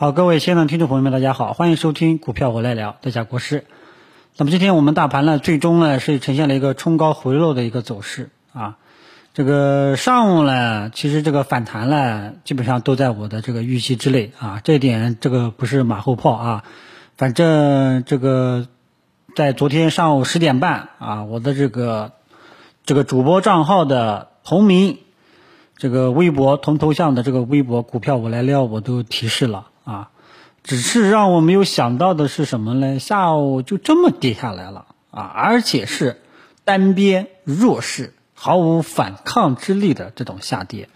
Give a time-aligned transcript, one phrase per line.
[0.00, 3.66] 好，各位亲爱的听众朋友们，大家好，欢迎收听股票我来聊，在下国师。
[4.38, 8.78] 那么今天我们大盘呢，最终呢是呈现了一个冲高回落的一个走势啊。
[9.34, 16.64] 这个上午呢，其实这个反弹呢，基本上都在我的这个预期之内啊，这点这个不是马后炮啊。
[17.18, 18.68] 反正这个
[19.36, 22.12] 在昨天上午十点半啊，我的这个
[22.86, 24.96] 这个主播账号的同名
[25.76, 29.66] 这个微博同头像的这个微博股票我来撩，我都提示了。
[29.90, 30.10] 啊，
[30.62, 33.00] 只是让我没有想到的是什么呢？
[33.00, 36.22] 下午就这么跌下来了啊，而且是
[36.64, 40.88] 单边弱势、毫无反抗之力的这种下跌。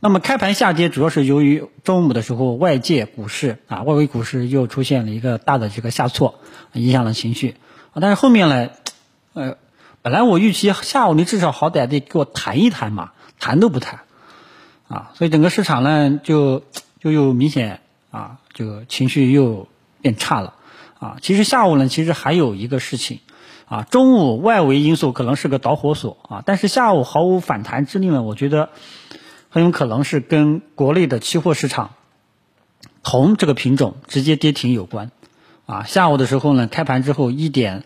[0.00, 6.36] 那么开盘下跌主要是由于中午的时候外界股市啊，外围股市又出现了一个大的这个下挫，
[6.72, 7.56] 影响了情绪。
[7.92, 8.70] 但是后面呢，
[9.34, 9.56] 呃，
[10.00, 14.00] 本来我预期下午你至少好歹得给我谈一谈嘛，谈都不谈
[14.88, 16.62] 啊，所以整个市场呢就
[17.00, 17.80] 就又明显。
[18.16, 19.68] 啊，这个情绪又
[20.00, 20.54] 变差了，
[20.98, 23.20] 啊，其实下午呢，其实还有一个事情，
[23.66, 28.70] 啊，中午外围因素可能是个导火索啊，但是下午毫无反弹之力呢，我觉得
[29.50, 31.90] 很有可能是跟国内的期货市场
[33.02, 35.10] 铜这个品种直接跌停有关，
[35.66, 37.84] 啊，下午的时候呢，开盘之后一点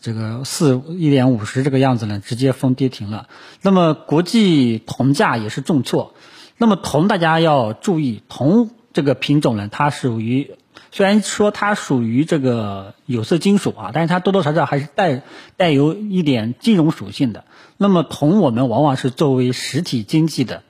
[0.00, 3.28] 这个四一点五十这个样子呢，直接封跌停了，
[3.62, 6.14] 那么国际铜价也是重挫，
[6.56, 8.70] 那么铜大家要注意铜。
[8.92, 10.56] 这个品种呢，它属于
[10.90, 15.22] 虽然说它属于这个有色金属啊，但是它多多少少还是带
[15.56, 17.44] 带有一点金融属性的。
[17.76, 20.62] 那么铜我们往往是作为实体经济的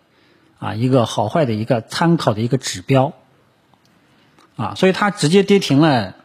[0.59, 3.13] 啊一个好坏的一个参考的一个指标
[4.57, 6.17] 啊，所以它直接跌停了，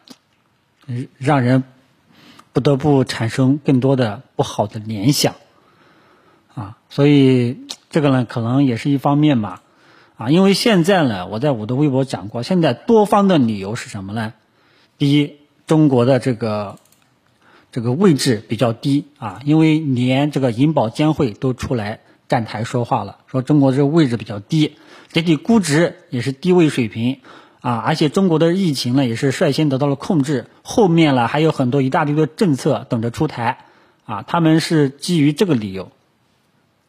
[1.18, 1.64] 让人
[2.52, 5.34] 不得不产生更多的不好的联想
[6.54, 9.62] 啊，所以这个呢可能也是一方面吧。
[10.16, 14.32] 啊，因为现在呢，我在我的微博讲过，现在多方的理由是什么呢？
[14.96, 16.78] 第一，中国的这个
[17.72, 24.76] 这个位置比较低啊，因为连这个银保监会都出来站台说话了，说中国这个位置比较低，
[25.10, 27.18] 整体估值也是低位水平
[27.60, 33.64] 啊，而且中国的疫情呢也是率先得到了控制，后面呢还有很多一大堆的政策等着出台
[34.04, 35.90] 啊，他们是基于这个理由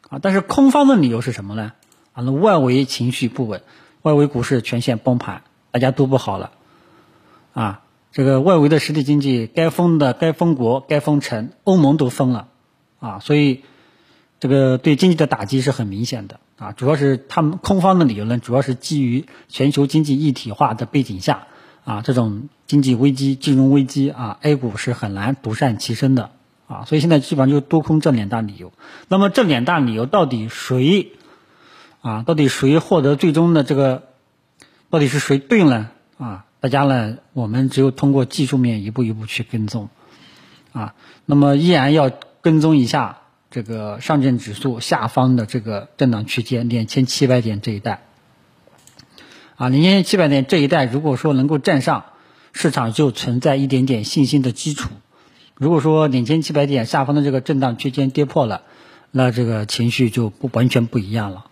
[0.08, 1.72] 啊，但是空方的理由是什么呢？
[2.16, 3.60] 啊，那外围情绪不稳，
[4.00, 6.52] 外围股市全线崩盘，大家都不好了，
[7.52, 12.48] 啊，这个外围的实体经济该封的该封国该封城，欧盟都封了，
[13.00, 13.64] 啊，所以
[14.40, 21.48] 这个对经济的打击是很明显的，啊，主要是他们空方的理由呢，主要是基于全球经济一体化的背景下，
[21.84, 26.30] 啊，这种经济危机、金融危机啊，A 股是很难独善其身的，
[26.66, 28.72] 啊，所以现在基本上就多空这两大理由，
[29.08, 31.12] 那么这两大理由到底谁？
[32.06, 34.04] 啊，到底谁获得最终的这个？
[34.90, 35.90] 到底是谁对呢？
[36.18, 37.18] 啊，大家呢？
[37.32, 39.88] 我们只有通过技术面一步一步去跟踪，
[40.70, 40.94] 啊，
[41.24, 42.12] 那么依然要
[42.42, 43.18] 跟踪一下
[43.50, 48.02] 这个上证指数下方的这个震荡区间两千七百点这一带，
[49.56, 52.04] 啊，两千七百点这一带，如果说能够站上，
[52.52, 54.90] 市场就存在一点点信心的基础；
[55.56, 58.62] 如果说两千七百点下方的这个震荡区间跌破了，
[59.10, 61.46] 那这个情绪就不完全不一样了。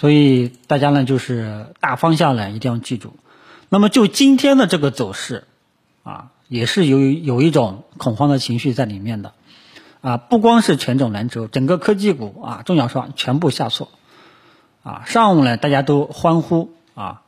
[0.00, 3.16] 所以大家呢，就是大方向呢一定要记住。
[3.68, 5.42] 那么就今天的这个走势，
[6.04, 9.32] 啊，也是有有一种恐慌的情绪在里面的，
[10.00, 13.88] 啊，不光是权重蓝筹，整个科技股啊，中小创全部下挫，
[14.84, 17.22] 啊，上午呢大家都欢呼啊，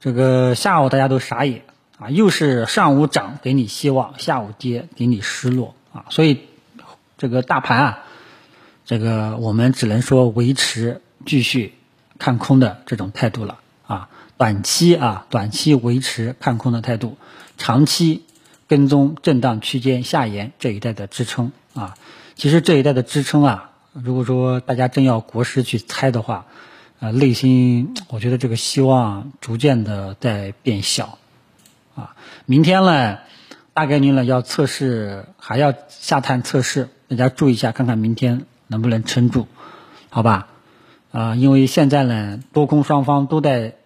[0.00, 1.62] 这个下午大家都傻眼
[2.00, 6.40] 啊，又是上午涨给你希望，下午跌给你失落啊，所以
[7.16, 7.98] 这个大盘啊，
[8.84, 11.00] 这个我们只能说维持。
[11.24, 11.74] 继续
[12.18, 17.16] 看空的这种态度了啊，短期啊，短期维持看空的态度，
[17.56, 18.24] 长期
[18.68, 21.94] 跟踪震荡区间下沿这一带的支撑啊。
[22.34, 26.46] 其实这一带的支撑啊，如果说大家真要国师去猜的话，
[26.98, 31.18] 呃，内心我觉得这个希望逐渐的在变小
[31.94, 32.14] 啊。
[32.44, 33.18] 明天呢，
[33.72, 39.46] 大概率呢要测试，还要下探测试，大家注意一下，看看明天能不能撑住，
[40.10, 40.48] 好吧？
[41.16, 43.76] 啊，因为现在呢，多空双方都在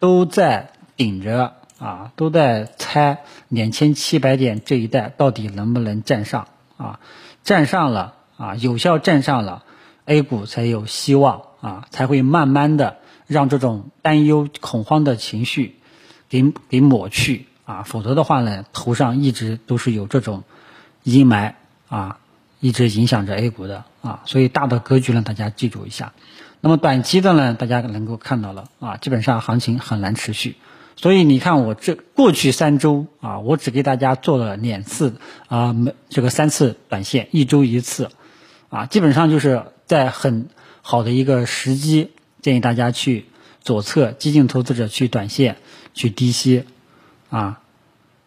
[0.00, 6.98] 都在顶着啊，都在猜两千七百点这一带到底能不能站上啊？
[7.44, 9.62] 站上了啊，有效站上了
[10.06, 12.96] ，A 股才有希望啊，才会慢慢的
[13.28, 15.76] 让这种担忧恐慌的情绪
[16.28, 20.42] 给给抹去啊，否则的话呢，头上一直都是有这种
[21.04, 21.52] 阴霾
[21.88, 22.18] 啊，
[22.58, 26.12] 一直影响着 A 股的啊，所以大的格局呢，大家记住一下。
[26.64, 30.56] 那么短期的呢，大家能够看到了啊，基本上行情很难持续。
[30.96, 35.16] 所以你看，我这过去三周啊，我只给大家做了两次
[35.48, 38.08] 啊，每这个三次短线，一周一次，
[38.70, 40.48] 啊，基本上就是在很
[40.80, 43.26] 好的一个时机，建议大家去
[43.60, 45.58] 左侧激进投资者去短线
[45.92, 46.64] 去低吸，
[47.28, 47.60] 啊，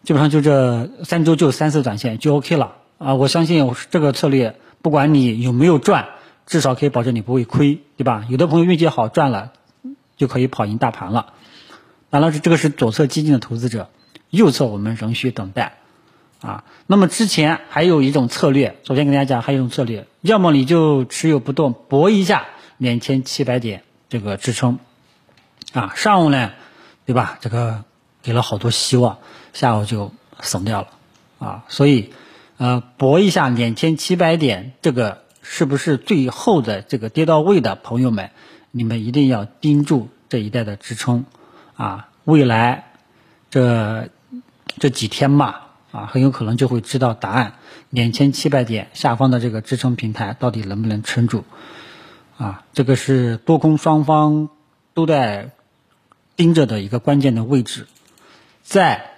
[0.04, 6.10] 基本上就这三周就三次短线就 OK 了啊，我相信这个策略，不管你有没有赚，
[6.48, 8.24] 至少可以保证你不会亏，对吧？
[8.30, 9.52] 有的朋友运气好赚了，
[10.16, 11.34] 就可以跑赢大盘了。
[12.08, 13.90] 当然是这个是左侧激进的投资者，
[14.30, 15.74] 右侧我们仍需等待，
[16.40, 22.46] 啊，那么之前还有一种策略，昨天跟大家讲还有一种策略，要么你就持有不动，搏一下
[22.78, 24.78] 两千七百点这个支撑，
[25.74, 26.52] 啊，上午呢，
[27.04, 27.36] 对吧？
[27.42, 27.84] 这个
[28.22, 29.18] 给了好多希望，
[29.52, 30.88] 下午就怂掉了，
[31.38, 32.10] 啊，所以，
[32.56, 38.30] 呃，搏一下两千七百点，这个是不是最后的这个跌到位的朋友们，
[38.70, 41.24] 你们一定要盯住这一带的支撑。
[41.74, 42.92] 啊，未来
[43.50, 44.10] 这
[44.78, 47.54] 这几天吧，啊，很有可能就会知道答案。
[47.88, 51.44] 两千七百点下方的这个支撑平台到底能不能撑住？
[52.36, 54.50] 啊，这个是多空双方
[54.92, 55.52] 都在
[56.36, 57.86] 盯着的一个关键的位置。
[58.62, 59.12] 在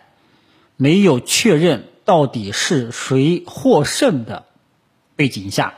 [0.76, 4.44] 没有确认到底是谁获胜的
[5.16, 5.74] 背景下，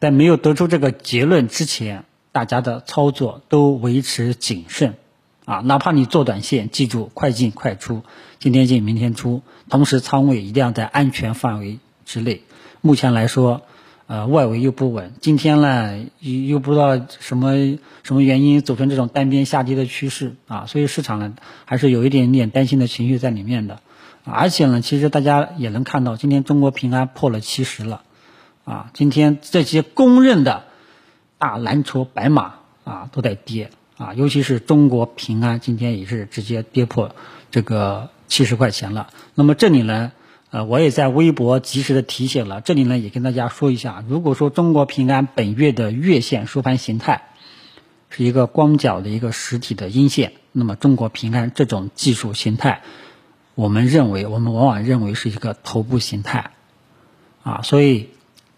[0.00, 4.94] 在没有得出这个结论之前，大家的操作都维持谨慎。
[5.44, 8.02] 啊，哪怕你做短线，记住快进快出，
[8.38, 12.42] 今天进明天出，同时仓位一定要在安全范围之内。
[12.80, 13.62] 目前来说，
[14.06, 17.56] 呃，外围又不稳，今天呢又又不知道什么
[18.04, 23.80] 什么原因走成这种单边下跌的趋势啊，所以市场呢还是有一点点担心的情绪在里面的。
[24.22, 28.02] 而且呢，其实大家也能看到，今天中国平安破了七十了，
[28.70, 30.62] 啊，今天这些公认的
[31.38, 33.70] 大蓝筹白马啊都在跌。
[33.98, 37.14] 啊，尤其是中国平安今天也是直接跌破
[37.50, 39.10] 这个七十块钱了。
[39.34, 40.12] 那么这里呢，
[40.50, 42.62] 呃，我也在微博及时的提醒了。
[42.62, 47.24] 这里呢，也跟大家说一下，如果说中国平安本月的月线收盘形态
[48.08, 52.80] 是一个光脚的一个实体的阴线，那么中国平安这种技术形态，
[53.54, 56.52] 我们认为，我们往往认为是一个头部形态，
[57.42, 58.08] 啊，所以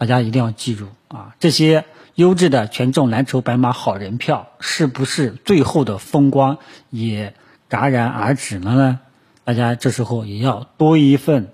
[0.02, 1.84] 大家一定要记住啊，这些。
[2.14, 6.58] 优质的权重蓝筹白马好人票是不是最后的风光
[6.90, 7.34] 也
[7.70, 9.00] 戛然而止了呢？
[9.44, 11.48] 大家这时候也要多一份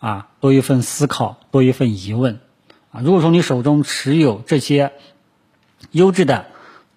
[0.00, 2.40] 啊，多一份思考，多一份疑问
[2.90, 3.00] 啊。
[3.04, 4.90] 如果说你手中持有这些
[5.92, 6.46] 优质的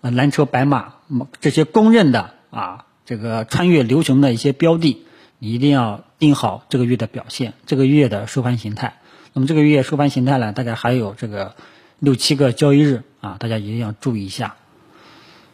[0.01, 0.95] 蓝筹白马，
[1.39, 5.05] 这些公认的啊，这个穿越流行的一些标的，
[5.37, 8.97] 你一定要盯好这个月的表现，这个月的收盘形态。
[9.37, 11.53] 那么这个月收盘形态呢，大概还有这个。
[11.99, 14.55] 六七个交易日啊，大家一定要注意一下，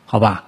[0.06, 0.46] 好吧？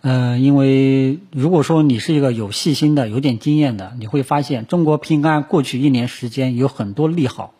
[0.00, 7.52] 嗯，因为如果说你是一个有细心的、有点经验的，你会发现中国平安过去一年时间有很多利好，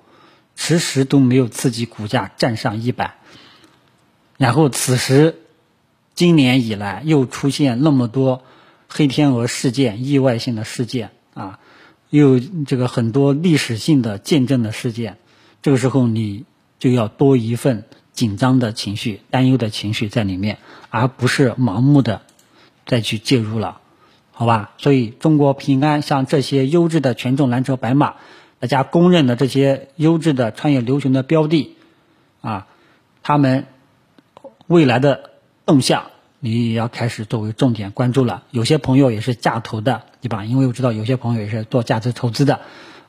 [0.54, 3.16] 迟迟都没有刺激股价站上一百。
[4.38, 5.36] 然后此时，
[6.14, 8.42] 今年以来又出现那么多
[8.88, 11.58] 黑天鹅事件、意外性的事件啊，
[12.10, 15.18] 又这个很多历史性的见证的事件，
[15.62, 16.44] 这个时候你。
[16.78, 20.58] 就要多一份紧张的情绪、担忧的情绪在里面，
[20.90, 22.20] 而不是盲目的
[22.84, 23.80] 再去介入了，
[24.30, 24.72] 好吧？
[24.76, 28.16] 所以中国平安像这些优质的权重蓝筹白马，
[28.60, 31.74] 大家公认的这些优质的穿越流行的标的，
[32.42, 32.66] 啊，
[33.22, 33.66] 他们
[34.66, 35.30] 未来的
[35.64, 36.10] 动向，
[36.48, 38.44] 你也要开始作为重点关注了。
[38.50, 40.44] 有些朋友也是价投的，对吧？
[40.44, 42.60] 因为我知道有些朋友也是做价值投资的，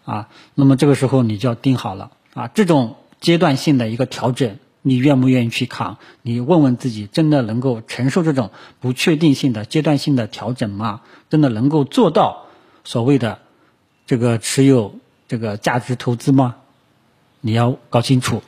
[0.06, 2.96] 啊，那么这个时候你就要盯好了啊，这种。
[3.20, 5.98] 阶段性的一个调整，你愿不愿意去扛？
[6.22, 11.02] 你问问自己，真的能够承受这种不确定性的阶段性的调整吗？
[11.32, 12.46] 真的能够做到
[12.84, 13.40] 所谓的
[14.06, 16.58] 这个持有这个价值投资吗？
[17.42, 18.44] 你要搞清楚，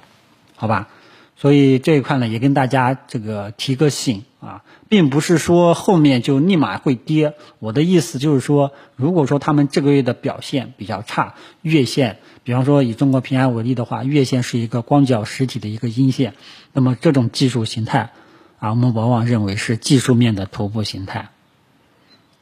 [0.55, 0.89] 好吧？
[1.35, 7.33] 所以这一块呢，也跟大家这个提个醒啊，并不是说后面就立马会跌。
[7.59, 16.35] 我的意思就是说，如果说他们这个月的表现比较差，月线，比方说以中国平安为例的话，月线是一个光脚实体的一个阴线，
[16.71, 18.11] 那么这种技术形态
[18.59, 21.29] 啊，我们往往认为是技术面的头部形态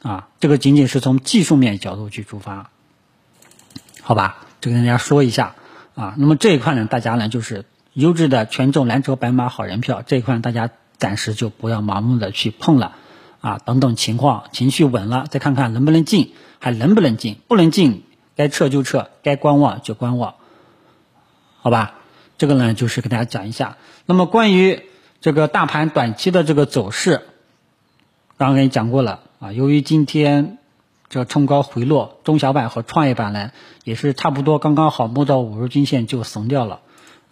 [0.02, 2.70] 啊，这个仅仅是从技术面角度去出发，
[4.02, 4.46] 好吧？
[4.60, 5.56] 就跟大家说一下
[5.94, 7.64] 啊，那么这一块呢，大家呢就是。
[7.94, 12.96] 优质的权重蓝筹白马好人票这一块，大家暂时就不要盲目的去碰了，
[13.40, 17.36] 啊，等等情况，情绪稳了再看看能不能进，还能不能进？
[17.46, 18.02] 不能进，
[18.36, 20.34] 该撤就撤，该观望就观望，
[21.60, 21.94] 好吧？
[22.36, 23.76] 这个呢，就是给大家讲一下。
[24.06, 24.82] 那么关于
[25.20, 27.22] 这个大盘短期的这个走势，
[28.36, 29.52] 刚刚给你讲过了啊。
[29.52, 30.58] 由于今天
[31.08, 33.50] 这冲高回落，中小板和创业板呢
[33.82, 36.80] 也是差不多刚刚好摸到五日均线就怂掉了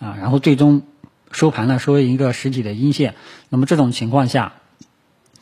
[0.01, 0.83] 啊，然后最终
[1.31, 3.15] 收盘呢收一个实体的阴线。
[3.49, 4.55] 那么这种情况下，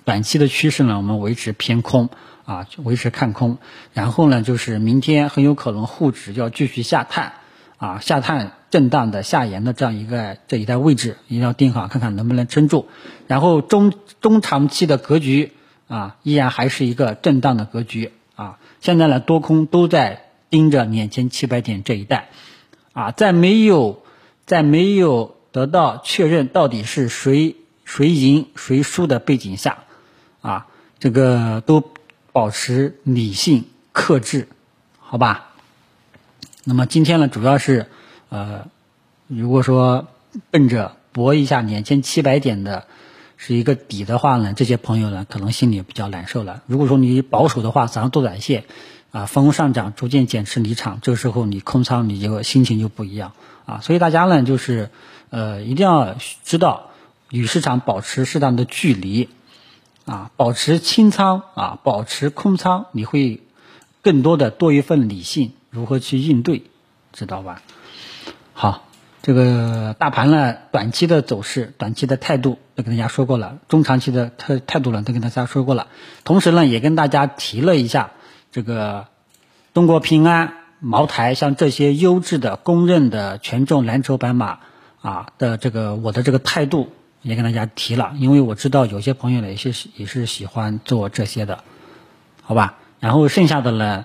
[0.04, 2.08] 短期的趋势呢我们维持偏空
[2.44, 3.58] 啊，维持看空。
[3.92, 7.34] 然后呢就是明天很有可能沪指要继续下探。
[7.76, 12.88] 啊，下探震荡的下沿的这样一个这一带位置，一定要盯好，看看能不能撑住。
[13.26, 15.52] 然后中中长期的格局
[15.88, 18.58] 啊，依然还是一个震荡的格局啊。
[18.80, 22.28] 现在呢，多空都在盯着两千七百点这一带
[22.94, 24.02] 啊，在没有
[24.46, 29.84] 在没有得到确认到底是谁谁赢谁输的背景下
[30.42, 30.66] 啊，
[30.98, 31.92] 这个都
[32.32, 34.48] 保持理性克制，
[34.98, 35.52] 好吧？
[36.64, 37.86] 那么今天呢，主要是，
[38.30, 38.66] 呃，
[39.28, 40.08] 如果说
[40.50, 42.88] 奔着博一下两千七百点的
[43.36, 46.64] 是一个底的话呢，这些朋友呢可能心里比较难受了。
[46.66, 48.64] 如果说你保守的话，早上做短线，
[49.14, 53.30] 啊，逢上涨逐渐减持离场，这个时候你空仓，你就心情就不一样
[53.64, 53.78] 啊。
[53.80, 54.90] 所以大家呢，就是
[55.30, 56.90] 呃，一定要知道
[57.30, 59.28] 与市场保持适当的距离，
[60.04, 63.40] 啊，保持清仓啊，保持空仓，你会
[64.02, 65.52] 更多的多一份理性。
[65.70, 66.64] 如何去应对，
[67.12, 67.62] 知道吧？
[68.52, 68.88] 好，
[69.22, 75.86] 这个大盘呢，短期的走势、短期的态度都跟大家说过了，中长期的态态度呢都跟大家说过了。
[76.24, 78.10] 同时呢，也跟大家提了一下
[78.54, 79.08] 这个
[79.72, 84.60] 中国平安、茅台，像这些优质的、公认的权重蓝筹白马
[85.02, 91.64] 啊的这个我的这个态度也跟大家提了，因为我知道有些朋友呢也是也是喜欢做这些的，
[92.42, 92.76] 好吧？
[93.00, 94.04] 然后剩下的呢？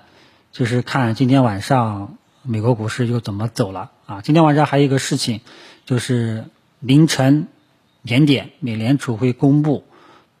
[0.50, 4.20] 就是看今天晚上美国股市又怎么走了啊！
[4.20, 5.42] 今天晚上还有一个事情，
[5.86, 6.46] 就是
[6.80, 7.46] 凌晨
[8.02, 9.84] 两点，美联储会公布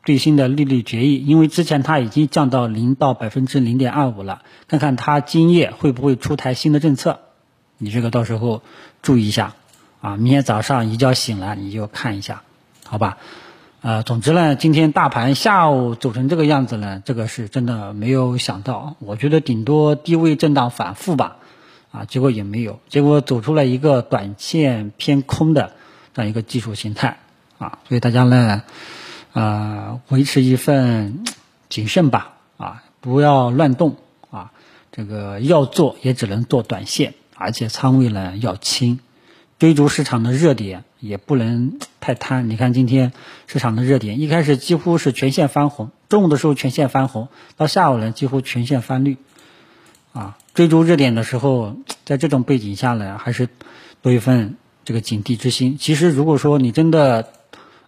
[0.02, 7.20] 最新的利率决议，因为之前它已经降到零到百分之零点二五了，看看它今夜会不会出台新的政策，
[7.78, 8.62] 你这个到时候
[9.02, 9.54] 注意一下
[10.00, 10.16] 啊！
[10.16, 12.42] 明天早上一觉醒来你就看一下，
[12.86, 13.18] 好吧？
[13.82, 18.96] 呃，总之呢，今天大盘下午走成这个样子呢，这个是真的没有想到。
[18.98, 21.36] 我觉得顶多低位震荡反复吧，
[21.90, 25.72] 啊，结果也没有，结果走出了一个短线偏空的
[26.12, 27.18] 这样一个技术形态，
[27.58, 28.62] 啊，所以大家呢，
[29.32, 31.24] 呃，维持一份
[31.68, 33.96] 谨慎吧，啊，不要乱动，
[34.30, 34.52] 啊，
[34.90, 39.00] 这个要做也只能做短线，而且仓位呢要轻。
[39.58, 42.48] 追逐市场的热点也不能太贪。
[42.48, 43.12] 你看今天
[43.46, 49.18] 市场的热点，一开始几乎是全线翻红，中午的时候全线翻红，到下午呢几乎全线翻绿。
[50.12, 53.48] 啊，追逐热点的时候，在这种背景下呢，还是
[54.02, 55.76] 多一份这个警惕之心。
[55.78, 57.28] 其实如果说你真的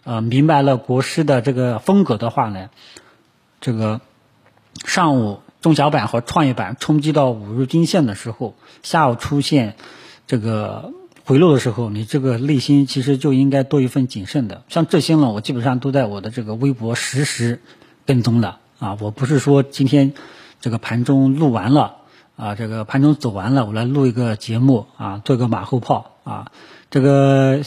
[0.03, 2.69] 呃明白了国师的这个风格的话呢，
[3.61, 4.01] 这个
[4.85, 9.75] 上午中小板和创业板冲击到五日均线的时候，下午出现
[10.27, 10.91] 这个。
[11.25, 14.63] 回落的时候，你这个内心其实就应该多一份谨慎的。
[14.67, 17.61] 像这些呢，我基本上都在我的这个微博实时
[18.05, 18.97] 跟踪的啊。
[18.99, 20.11] 我不是说今天
[20.59, 21.95] 这个盘中录完了
[22.35, 26.51] 啊，这个盘中走完了，我来录一个节目啊，做个马后炮啊。
[26.91, 27.61] 这个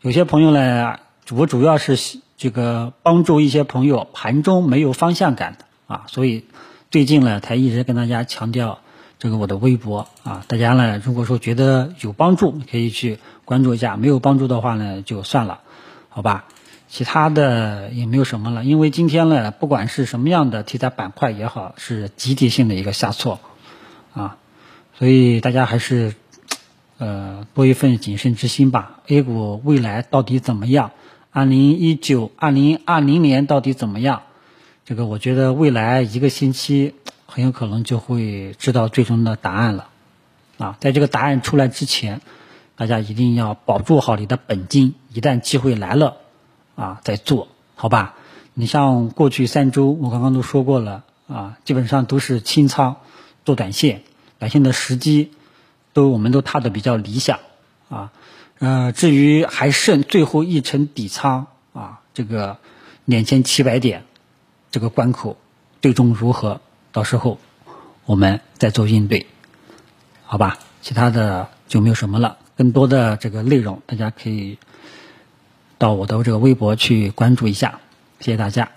[0.00, 0.98] 有些朋友呢，
[1.32, 6.44] 我主要是这个帮助一些朋友盘中没有方向感的啊，所以
[6.90, 8.80] 最近呢才一直跟大家强调。
[9.18, 15.60] 这个我的微博啊，大家呢如果说觉得有帮助，可以去关注一下；没有帮助的话呢，就算了，
[16.10, 16.44] 好吧？
[16.86, 23.40] 其他的也没有什么了，因为今天呢，不管是什么样的题材板块也好，是集体性的一个下挫
[24.12, 24.36] 啊，
[24.98, 26.14] 所以大家还是
[26.98, 29.00] 呃多一份谨慎之心吧。
[29.06, 30.90] A 股未来到底怎么样？
[31.36, 34.22] 二零一九、二零二零年到底怎么样？
[34.86, 36.94] 这个我觉得未来一个星期。
[37.26, 39.88] 很有可能就会知道最终的答案了，
[40.56, 42.22] 啊，在这个答案出来之前，
[42.76, 46.16] 大家一定要保住好你的本金，一旦机会来了，
[46.76, 48.14] 啊，再做好吧。
[48.54, 52.96] 你像过去三周，我刚刚都说过了，啊，基本上都是清仓
[53.44, 54.04] 做短线，
[54.38, 55.32] 短线的时机
[55.92, 57.40] 都我们都踏的比较理想，
[57.90, 58.12] 啊，
[58.58, 62.58] 呃，至于还剩最后一层底仓，啊，这个
[63.04, 64.04] 两千七百点
[64.70, 65.36] 这个关口，
[65.82, 66.60] 最终如何？
[66.92, 67.38] 到时候
[68.06, 69.26] 我们再做应对，
[70.24, 70.58] 好吧？
[70.80, 72.38] 其他的就没有什么了。
[72.56, 74.58] 更多的这个内容，大家可以
[75.76, 77.80] 到我的这个微博去关注一下。
[78.20, 78.76] 谢谢大家。